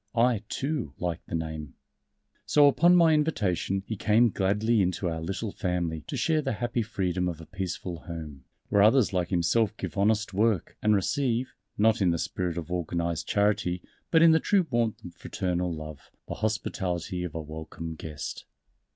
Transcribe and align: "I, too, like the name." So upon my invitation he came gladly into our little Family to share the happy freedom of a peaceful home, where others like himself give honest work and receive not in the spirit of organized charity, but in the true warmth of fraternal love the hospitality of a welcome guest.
"I, 0.15 0.41
too, 0.49 0.95
like 0.97 1.23
the 1.27 1.35
name." 1.35 1.75
So 2.47 2.65
upon 2.67 2.95
my 2.95 3.13
invitation 3.13 3.83
he 3.85 3.95
came 3.95 4.31
gladly 4.31 4.81
into 4.81 5.07
our 5.07 5.21
little 5.21 5.51
Family 5.51 6.01
to 6.07 6.17
share 6.17 6.41
the 6.41 6.53
happy 6.53 6.81
freedom 6.81 7.29
of 7.29 7.39
a 7.39 7.45
peaceful 7.45 7.99
home, 7.99 8.43
where 8.69 8.81
others 8.81 9.13
like 9.13 9.29
himself 9.29 9.77
give 9.77 9.99
honest 9.99 10.33
work 10.33 10.75
and 10.81 10.95
receive 10.95 11.53
not 11.77 12.01
in 12.01 12.09
the 12.09 12.17
spirit 12.17 12.57
of 12.57 12.71
organized 12.71 13.27
charity, 13.27 13.83
but 14.09 14.23
in 14.23 14.31
the 14.31 14.39
true 14.39 14.65
warmth 14.71 15.05
of 15.05 15.13
fraternal 15.13 15.71
love 15.71 16.09
the 16.27 16.33
hospitality 16.33 17.23
of 17.23 17.35
a 17.35 17.39
welcome 17.43 17.93
guest. 17.93 18.45